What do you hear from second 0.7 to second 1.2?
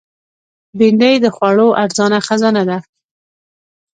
بېنډۍ